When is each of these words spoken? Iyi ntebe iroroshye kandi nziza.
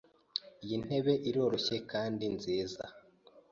Iyi 0.63 0.77
ntebe 0.83 1.13
iroroshye 1.29 1.75
kandi 1.91 2.25
nziza. 2.35 2.83